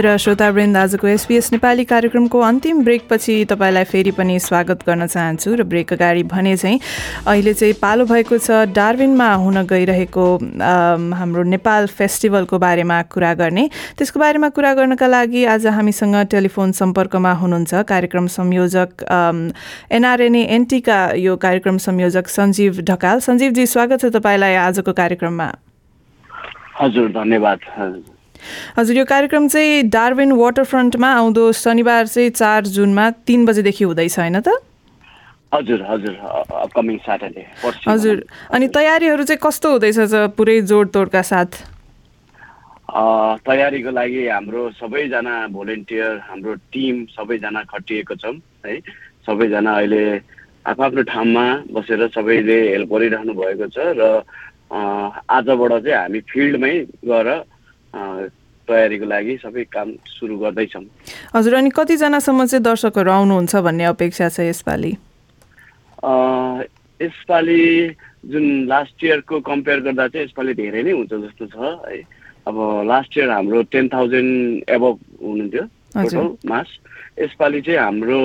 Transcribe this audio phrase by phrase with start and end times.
[0.00, 5.62] र श्रोतावृन्द आजको एसपिएस नेपाली कार्यक्रमको अन्तिम ब्रेकपछि तपाईँलाई फेरि पनि स्वागत गर्न चाहन्छु र
[5.62, 6.80] ब्रेक अगाडि भने चाहिँ
[7.26, 10.26] अहिले चाहिँ पालो भएको छ डार्विनमा हुन गइरहेको
[11.14, 13.68] हाम्रो नेपाल फेस्टिभलको बारेमा कुरा गर्ने।
[13.98, 19.04] त्यसको बारेमा कुरा गर्नका लागि आज हामीसँग टेलिफोन सम्पर्कमा हुनुहुन्छ कार्यक्रम संयोजक
[19.92, 25.50] एनआरएनए एनटीका यो कार्यक्रम संयोजक सञ्जीव ढकाल। सञ्जीवजी स्वागत छ तपाईँलाई आजको कार्यक्रममा।
[26.80, 27.58] हजुर धन्यवाद।
[28.78, 34.40] हजुर यो कार्यक्रम चाहिँ डार्विन वाटरफ्रन्टमा आउँदो शनिबार चाहिँ चार जुनमा तिन बजेदेखि हुँदैछ होइन
[34.40, 34.48] त?
[35.54, 36.14] हजुर हजुर
[36.62, 37.46] अपकमिङ स्याटरडे
[37.88, 38.24] हजुर
[38.54, 41.50] अनि तयारीहरू चाहिँ कस्तो हुँदैछ पुरै जोडतोडका साथ?
[43.46, 48.34] तयारीको लागि हाम्रो सबैजना भोलिन्टियर हाम्रो टिम सबैजना खटिएको छौँ
[48.66, 48.78] है।
[49.26, 50.02] सबैजना अहिले
[50.66, 54.22] आफ्नो आफ्नो ठाउँमा बसेर सबैले हेल्प गरिरहनु भएको छ र
[54.70, 56.74] आजबाट चाहिँ हामी फिल्डमै
[57.06, 57.28] गएर
[57.94, 60.84] तयारीको लागि सबै काम सुरु गर्दैछौँ।
[61.34, 64.92] हजुर अनि कतिजनासम्म चाहिँ दर्शकहरू आउनुहुन्छ भन्ने अपेक्षा छ यसपालि?
[67.00, 67.62] यसपालि
[68.30, 71.56] जुन लास्ट इयरको कम्पेयर गर्दा चाहिँ यसपालि धेरै नै हुन्छ जस्तो छ
[71.88, 71.98] है।
[72.46, 75.64] अब लास्ट इयर हाम्रो टेन थाउजन्ड एबभ हुनुहुन्थ्यो
[75.96, 76.68] टोटल मास
[77.20, 78.20] यसपालि चाहिँ हाम्रो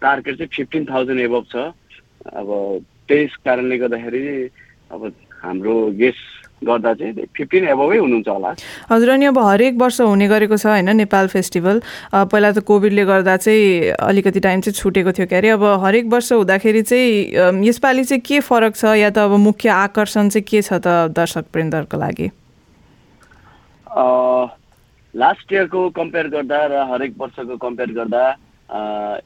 [0.00, 1.56] टार्गेट चाहिँ फिफ्टिन थाउजन्ड एबभ छ।
[2.36, 2.48] अब
[3.08, 4.24] त्यस कारणले गर्दाखेरि
[4.92, 5.12] अब
[5.42, 8.50] हाम्रो गेस्ट गर्दा चाहिँ फिफ्टिन एबभै हुनुहुन्छ होला।
[8.90, 11.80] हजुर अनि अब हरेक वर्ष हुने गरेको छ होइन नेपाल फेस्टिभल।
[12.12, 16.82] पहिला त कोभिडले गर्दा चाहिँ अलिकति टाइम चाहिँ छुटेको थियो क्यारे। अब हरेक वर्ष हुँदाखेरि
[16.82, 21.16] चाहिँ यसपालि चाहिँ के फरक छ या त अब मुख्य आकर्षण चाहिँ के छ त
[21.16, 22.28] दर्शक वृन्दहरूको लागि?
[25.14, 28.24] लास्ट इयरको कम्पेयर गर्दा र हरेक वर्षको कम्पेयर गर्दा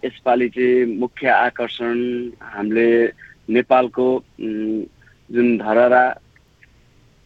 [0.04, 1.96] यसपालि चाहिँ मुख्य आकर्षण
[2.40, 2.88] हामीले
[3.50, 4.06] नेपालको
[4.40, 6.04] जुन धरहरा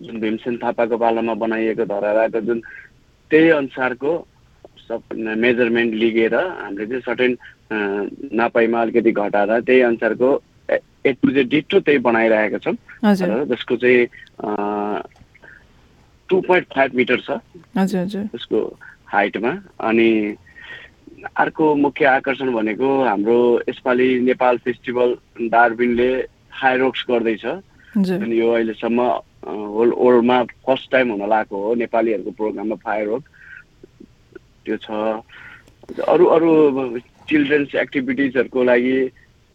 [0.02, 2.58] जुन भीमसेन थापाको पालामा बनाइएको धरहराको जुन
[3.30, 4.12] त्यही अनुसारको
[4.88, 5.02] सब
[5.44, 7.36] मेजरमेन्ट लिगेर हामीले चाहिँ सर्टेन
[8.38, 10.28] नापाइमा अलिकति घटाएर त्यही अनुसारको
[10.70, 12.76] ए टु जेड डिटो त्यही बनाइरहेका छौँ।
[13.52, 14.06] जसको चाहिँ
[16.28, 17.30] टु पोइन्ट फाइभ मिटर छ।
[17.76, 18.60] त्यसको
[19.12, 19.52] हाइटमा।
[19.88, 20.36] अनि
[21.36, 23.38] अर्को मुख्य आकर्षण भनेको हाम्रो
[23.68, 25.16] यसपालि नेपाल फेस्टिभल
[25.52, 26.10] डार्बिनले
[26.62, 29.08] हाइरोक्स गर्दैछ। अनि यो अहिलेसम्म
[29.46, 33.24] होल वर्ल्डमा फर्स्ट टाइम हुन लागेको हो नेपालीहरूको प्रोग्राममा फायर वर्क।
[34.66, 34.90] त्यो छ।
[36.08, 36.50] अरू अरू
[37.28, 38.96] चिल्ड्रेन्स एक्टिभिटिजहरूको लागि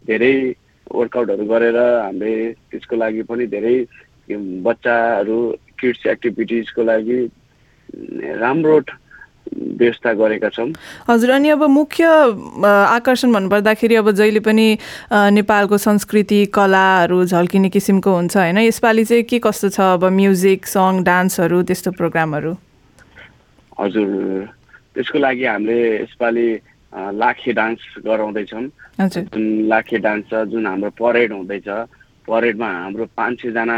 [0.07, 0.33] धेरै
[0.93, 3.75] वर्कआउटहरू गरेर हामीले त्यसको लागि पनि धेरै
[4.67, 5.37] बच्चाहरू
[5.79, 7.19] किड्स एक्टिभिटिजको लागि
[8.39, 8.79] राम्रो
[9.53, 10.67] व्यवस्था गरेका छौँ।
[11.09, 12.03] हजुर अनि अब मुख्य
[12.65, 14.67] आकर्षण भन्नुपर्दाखेरि अब जहिले पनि
[15.11, 21.03] नेपालको संस्कृति कलाहरू झल्किने किसिमको हुन्छ होइन। यसपालि चाहिँ के कस्तो छ अब म्युजिक सङ
[21.03, 22.53] डान्सहरू त्यस्तो प्रोग्रामहरू?
[23.79, 24.07] हजुर
[24.95, 26.47] त्यसको लागि हामीले यसपालि
[26.93, 28.65] लाखे डान्स गराउँदैछौँ।
[29.01, 31.67] जुन लाखे डान्स छ जुन हाम्रो परेड हुँदैछ
[32.27, 33.77] परेडमा हाम्रो पाँच सयजना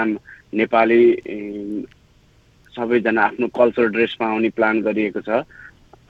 [0.53, 1.03] नेपाली
[2.75, 5.43] सबैजना आफ्नो कल्चर ड्रेसमा आउने प्लान गरिएको छ।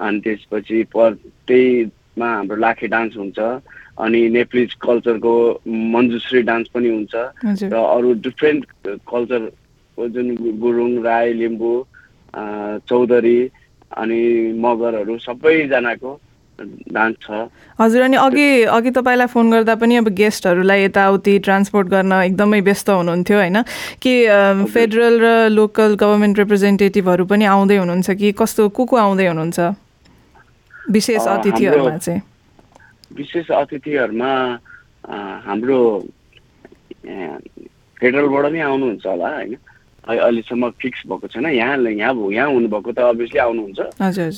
[0.01, 1.13] अनि त्यसपछि पर
[1.47, 3.39] त्यहीमा हाम्रो लाखे डान्स हुन्छ।
[3.95, 5.33] अनि नेप्लिज कल्चरको
[5.95, 7.15] मन्जुश्री डान्स पनि हुन्छ।
[7.71, 8.65] र अरू डिफ्रेन्ट
[9.07, 10.27] कल्चरको जुन
[10.59, 11.73] गुरुङ राई लिम्बू
[12.89, 13.39] चौधरी
[13.95, 14.21] अनि
[14.59, 16.11] मगरहरू सबैजनाको
[16.61, 17.47] डान्स छ।
[17.79, 22.89] हजुर अनि अघि अघि तपाईँलाई फोन गर्दा पनि अब गेस्टहरूलाई यताउति ट्रान्सपोर्ट गर्न एकदमै व्यस्त
[22.89, 23.61] हुनुहुन्थ्यो होइन?
[24.01, 24.13] कि
[24.73, 29.59] फेडरल र लोकल गभर्मेन्ट रिप्रेजेन्टेटिभहरू पनि आउँदै हुनुहुन्छ कि कस्तो को को आउँदै हुनुहुन्छ?
[30.91, 32.21] विशेष अतिथिहरूमा चाहिँ।
[33.15, 34.31] विशेष अतिथिहरूमा
[35.45, 35.80] हाम्रो
[38.00, 39.56] फेडरलबाट नै आउनुहुन्छ होला होइन?
[40.06, 43.80] अहिलेसम्म फिक्स भएको छैन। यहाँ यहाँ यहाँ हुनुभएको त अभियसली आउनुहुन्छ।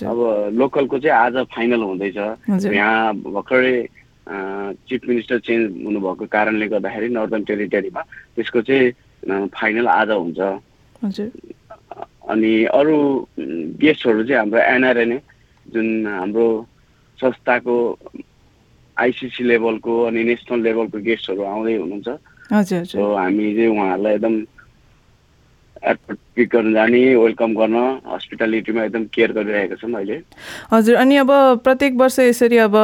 [0.07, 0.19] अब
[0.55, 2.17] लोकलको चाहिँ आज फाइनल हुँदैछ।
[2.71, 3.75] यहाँ भर्खरै
[4.27, 8.01] चिफ मिनिस्टर चेन्ज हुनुभएको कारणले गर्दाखेरि नर्दन टेरिटरीमा
[8.35, 10.39] त्यसको चाहिँ फाइनल आज हुन्छ।
[12.27, 12.97] अनि अरू
[13.79, 15.19] गेस्टहरू चाहिँ हाम्रो एनआरएनए
[15.67, 16.47] जुन हाम्रो
[17.19, 17.75] संस्थाको
[18.97, 22.07] आइसिसी लेभलको अनि नेसनल लेभलको गेस्टहरू आउँदै हुनुहुन्छ।
[22.51, 24.35] हामी चाहिँ उहाँहरूलाई एकदम
[25.83, 27.75] एयरपोर्ट पिक गर्न जाने वेलकम गर्न
[28.13, 30.21] हस्पिटालिटीमा एकदम केयर गरिरहेका छौँ अहिले।
[30.71, 31.31] हजुर अनि अब
[31.63, 32.75] प्रत्येक वर्ष यसरी अब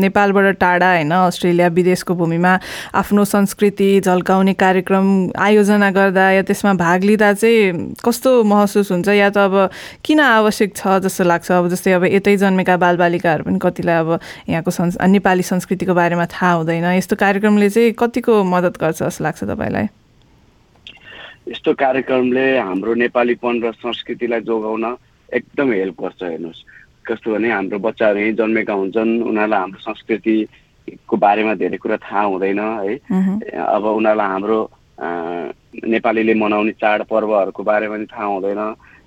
[0.00, 2.58] नेपालबाट टाढा होइन अस्ट्रेलिया विदेशको भूमिमा
[2.94, 5.06] आफ्नो संस्कृति झल्काउने कार्यक्रम
[5.38, 9.68] आयोजना गर्दा या त्यसमा भाग लिँदा चाहिँ कस्तो महसुस हुन्छ या त अब
[10.04, 11.50] किन आवश्यक छ जस्तो लाग्छ?
[11.52, 14.18] अब जस्तै अब यतै जन्मेका बालबालिकाहरू पनि कतिलाई अब
[14.48, 19.44] यहाँको संस् नेपाली संस्कृतिको बारेमा थाहा हुँदैन यस्तो कार्यक्रमले चाहिँ कतिको मद्दत गर्छ जस्तो लाग्छ
[19.44, 19.86] तपाईँलाई?
[21.46, 24.84] यस्तो कार्यक्रमले हाम्रो नेपालीपन र संस्कृतिलाई जोगाउन
[25.28, 26.64] एकदम हेल्प गर्छ हेर्नुहोस्।
[27.04, 32.60] कस्तो भने हाम्रो बच्चाहरू यहीँ जन्मेका हुन्छन् उनीहरूलाई हाम्रो संस्कृतिको बारेमा धेरै कुरा थाहा हुँदैन
[32.80, 32.96] है।
[33.60, 34.58] अब उनीहरूलाई हाम्रो
[35.84, 38.60] नेपालीले मनाउने चाडपर्वहरूको बारेमा पनि थाहा हुँदैन।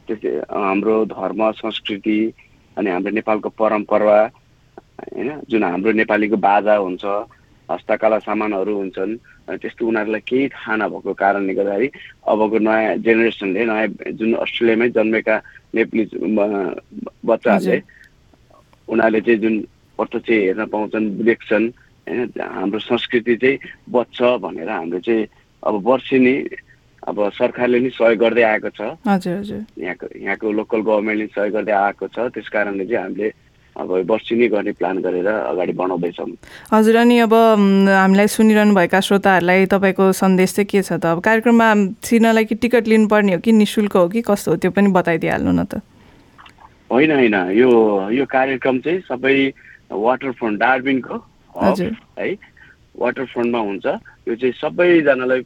[0.06, 2.20] त्यसै हाम्रो धर्म संस्कृति
[2.78, 4.20] अनि हाम्रो नेपालको परम्परा
[5.10, 7.06] होइन जुन हाम्रो नेपालीको बाजा हुन्छ
[7.70, 9.14] हस्तकला सामानहरू हुन्छन्
[9.48, 11.90] त्यस्तो उनीहरूलाई केही थाहा नभएको कारणले गर्दाखेरि
[12.28, 13.88] अबको नयाँ जेनेरेसनले नयाँ
[14.20, 15.36] जुन अस्ट्रेलियामै जन्मेका
[15.76, 16.04] नेपाली
[17.26, 17.78] बच्चाहरूले
[18.92, 19.56] उनीहरूले चाहिँ जुन
[20.00, 21.66] प्रत्यक्ष हेर्न पाउँछन् देख्छन्
[22.08, 23.58] होइन हाम्रो संस्कृति चाहिँ
[23.92, 25.28] बच्छ भनेर हाम्रो चाहिँ
[25.64, 26.36] अब वर्षेनी
[27.08, 28.82] अब सरकारले नि सहयोग गर्दै आएको छ।
[29.80, 33.28] यहाँको यहाँको लोकल गभर्मेन्टले सहयोग गर्दै आएको छ। त्यस कारणले चाहिँ हामीले
[33.78, 36.30] अब वर्षिनी गर्ने प्लान गरेर अगाडि बढाउँदैछौँ।
[36.74, 41.06] हजुर अनि अब हामीलाई सुनिरहनु भएका श्रोताहरूलाई तपाईँको सन्देश चाहिँ के छ त?
[41.06, 41.68] अब कार्यक्रममा
[42.02, 45.52] छिर्नलाई कि टिकट लिनुपर्ने हो कि नि शुल्क हो कि कस्तो हो त्यो पनि बताइदिइहाल्नु
[45.52, 45.82] न त।
[46.90, 47.70] होइन होइन यो
[48.12, 49.54] यो कार्यक्रम चाहिँ सबै
[49.92, 51.16] वाटर फ्रन्ट डार्बिनको
[52.18, 52.34] है
[52.98, 53.86] वाटर फ्रन्टमा हुन्छ।
[54.26, 55.42] यो चाहिँ सबैजनालाई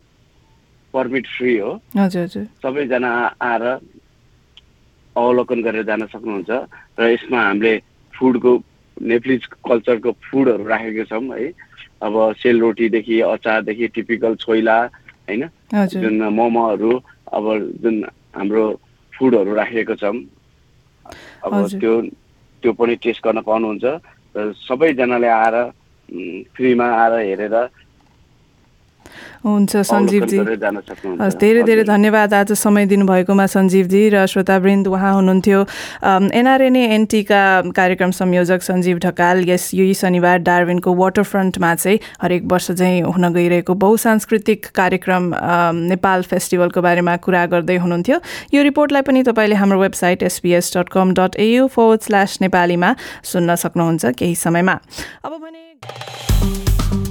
[0.94, 3.12] पर्मिट फ्री हो। हजुर हजुर। सबैजना
[3.42, 3.64] आएर
[5.16, 6.52] अवलोकन गरेर जान सक्नुहुन्छ।
[7.00, 7.74] र यसमा हामीले
[8.22, 8.54] फुडको
[8.98, 11.50] नेप्लिज कल्चरको फुडहरू राखेका छौँ है।
[12.06, 14.78] अब सेलरोटीदेखि अचारदेखि टिपिकल छोइला
[15.26, 15.44] होइन?
[15.74, 16.92] जुन मोमोहरू
[17.34, 17.46] अब
[17.82, 17.96] जुन
[18.38, 18.64] हाम्रो
[19.14, 20.18] फुडहरू राखेको छौँ
[21.46, 21.94] अब त्यो
[22.64, 23.86] त्यो पनि टेस्ट गर्न पाउनुहुन्छ।
[24.36, 25.56] र सबैजनाले आएर
[26.56, 27.56] फ्रीमा आएर हेरेर
[29.46, 30.38] हुन्छ सञ्जीवजी
[31.22, 35.60] हस् धेरै धेरै धन्यवाद। आज समय दिनुभएकोमा सञ्जीवजी र श्रोतावृन्द उहाँ हुनुहुन्थ्यो।
[36.34, 37.42] एनआरएनए एनटीका
[37.74, 43.34] कार्यक्रम संयोजक सञ्जीव ढकाल। यस यही शनिबार डार्विनको वाटर फ्रन्टमा चाहिँ हरेक वर्ष चाहिँ हुन
[43.34, 45.34] गइरहेको बहुसांस्कृतिक कार्यक्रम
[45.90, 48.18] नेपाल फेस्टिभलको बारेमा कुरा गर्दै हुनुहुन्थ्यो।
[48.54, 52.96] यो रिपोर्टलाई पनि तपाईँले हाम्रो website SBS dot com dot AU forward slash नेपालीमा
[53.26, 54.80] सुन्न सक्नुहुन्छ केही समयमा।
[55.26, 57.11] अब भने